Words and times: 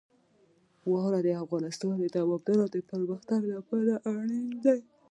واوره 0.91 1.19
د 1.23 1.29
افغانستان 1.43 1.95
د 1.99 2.05
دوامداره 2.17 2.79
پرمختګ 2.91 3.41
لپاره 3.55 3.93
اړین 4.15 4.45
دي. 4.63 4.79